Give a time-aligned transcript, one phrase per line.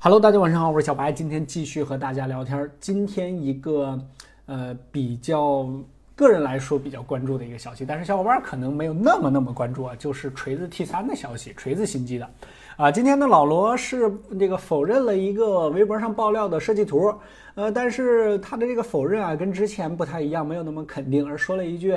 [0.00, 2.70] Hello，大家晚上好，我是小白，今天继续和大家聊天。
[2.78, 3.98] 今天一个
[4.46, 5.68] 呃比较
[6.14, 12.30] 个人来说比较关注的一个消息，但是小伙伴可能没有那么那么关注啊，就是锤子 T 三的消息，锤子新机的
[12.76, 12.92] 啊。
[12.92, 14.08] 今天呢，老罗是
[14.38, 17.12] 这个否认了一个微博上爆料的设计图，
[17.56, 21.90] 呃，但是他的这个否认啊跟之前不太一样，没有那么肯定，而说了一句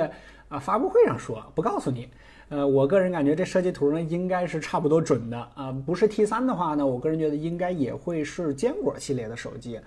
[0.48, 2.08] 啊，发布会上说不告诉你。
[2.52, 9.80] 呃，我个人感觉这设计图呢应该是差不多准的啊，不是 T 三的话呢，我个人觉得应该也会是坚果系列的手机。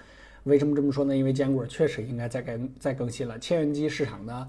[0.46, 1.16] 为什么这么说呢？
[1.16, 3.38] 因为坚果确实应该再更再更新了。
[3.38, 4.48] 千元机市场呢，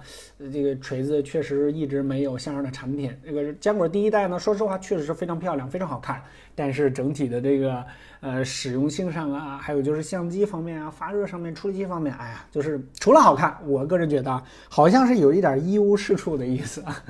[0.51, 3.15] 这个锤子确实一直没有像样的产品。
[3.23, 6.23] 这个坚果第一代呢，说实话确实是非常漂亮，非常好看，
[6.55, 7.85] 但是整体的这个
[8.21, 16.81] 呃使用性上啊，还有就是相机方面啊、发热上面、处理器方面，哎呀，就是除了好看，我个人觉得好像是有一点一无是处的意思。
[16.83, 17.05] 啊，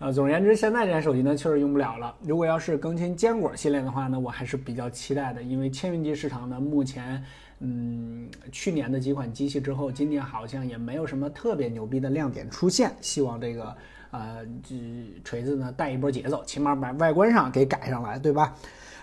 [0.00, 2.14] 呃总而言之，现在这台手机呢确实用不了了。
[2.22, 7.22] 如果要是更新坚果系列的话呢，我还是比较期待的，因为千元机市场呢，目前，
[7.58, 12.90] 嗯，去年的几款机器之后，今年好像也没有什么特别牛逼的亮点出现。
[13.02, 13.76] 希望这个
[14.10, 14.74] 呃，这
[15.22, 18.54] 锤子呢带一波节奏，起码把外观上给改上来，对吧？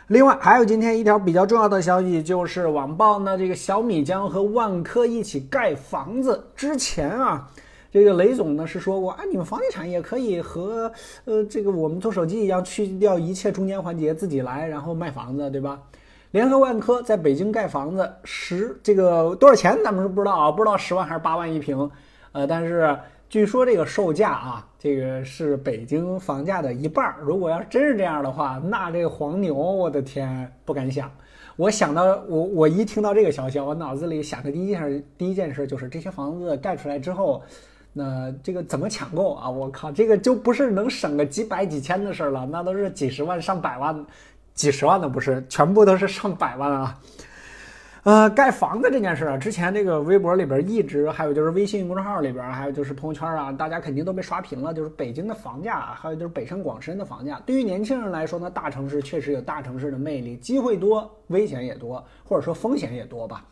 [0.07, 6.43] 另外，还有今天一条比较重要的消息，就是网曝呢，这个小米将和万科一起盖房子。
[6.55, 7.47] 之前啊。
[7.91, 10.91] 这个雷总呢是说过啊，你们房地产也可以和
[11.25, 15.81] 呃这个我们做手机一样，去掉一切中间环节，自己来，然后卖房子，对吧？
[16.31, 21.89] 联合万科在北京盖房子，十这个多少钱咱们是不知道啊，不知道十万还是八万一平，
[22.33, 22.95] 呃，但是
[23.29, 27.15] 据说这个售价啊，这个是北京房价的一半。
[27.21, 31.09] 如果要是真是这样的话，那这个黄牛，我的天，不敢想。
[31.55, 37.41] 我想到我我一听到这个消息，我脑子里想的第一件事，第一件事就是这些房子盖出来之后。
[37.97, 39.49] 那这个怎么抢购啊？
[39.49, 44.05] 我靠，这个就不是能省个几百几千的事儿了，那都是几十万上百万，
[44.53, 46.99] 几十万的不是，全部都是上百万啊！
[48.03, 54.73] 呃，盖房子这件事啊，之前这个微博里边一直，还有就是微信公众号里边，还有就是朋友圈啊，大家肯定都被刷屏了。
[54.73, 63.43] 就是北京的房价啊，还有就是北上广深的房价，对于年轻人来说呢，大城市确实有大城市的魅力，机会多，危险也多，或者说风险也多吧。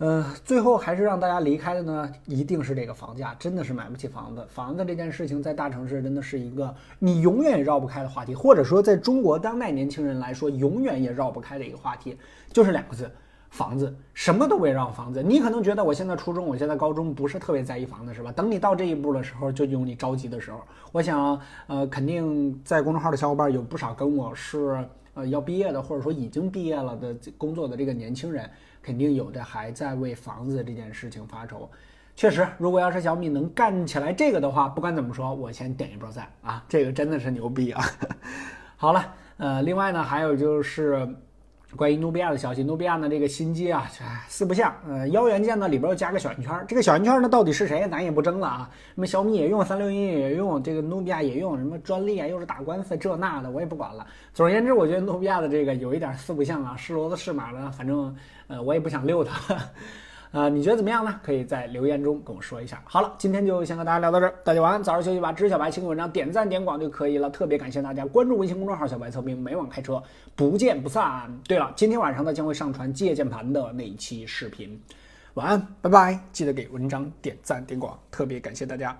[0.00, 4.42] 呃，最后还是让大家离开的呢，一定是这个房价，真的是买不起房子。
[4.48, 12.16] 房子这件事情在大城市真的是一个你永远也绕不开的话题，或者说在中国当代年轻人来说，永远也绕不开的一个话题，
[12.50, 13.10] 就是两个字：
[13.50, 13.94] 房子。
[14.14, 15.22] 什么都围绕房子。
[15.22, 18.32] 你可能觉得我现在初中，我现在高中不是特别在意房子，是吧？
[18.32, 20.62] 等你到这一步的时候，就有你着急的时候。
[20.92, 24.82] 我想，呃，肯定在公众号的小伙伴有不少跟我是
[25.14, 28.48] 呃要毕业的，或者说已经毕业了的工作的这个年轻人。
[28.82, 31.70] 肯定有的还在为房子这件事情发愁。
[32.16, 36.64] 确实，如果要是小米能干起来这个的话，不管怎么说，我先点一波赞啊！
[36.66, 37.84] 这个真的是牛逼啊！
[38.78, 41.06] 好了，呃，另外呢，还有就是。
[41.76, 43.88] 关于努比亚的消息，努比亚呢这个新机啊，
[44.26, 48.70] 四不像，呃，腰元件呢里边又加个小圆圈，这个小圆圈呢到底是谁，咱也不争了啊。
[48.94, 54.06] 什么小米也用，三六零也用，这个努比亚也用，什么专利啊，又是打官司这那的，我也不管了。
[54.34, 58.14] 总而言之，我觉得努比亚的这个有一点四不像啊，是骡子是马的，反正
[58.48, 59.56] 呃我也不想遛它。
[60.32, 61.18] 啊，你觉得怎么样呢？
[61.24, 62.80] 可以在留言中跟我说一下。
[62.84, 65.32] 好了，今天就先和大家聊到这儿，大家晚安，早上休息吧。
[65.32, 67.28] 知识小白新文章，点赞点广就可以了。
[67.30, 70.00] 特别感谢大家关注微信公众号“小白测评”，每晚开车
[70.36, 71.28] 不见不散。
[71.48, 74.80] 对了，今天晚上呢将会上传借键盘的那一期视频。
[75.34, 78.96] 晚安，拜拜，记得给文章点赞点广，特别感谢大家。